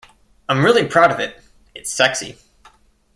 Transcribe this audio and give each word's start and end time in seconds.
I'm 0.49 0.65
really 0.65 0.87
proud 0.87 1.11
of 1.11 1.19
it... 1.19 1.39
It's 1.75 1.91
sexy. 1.93 2.35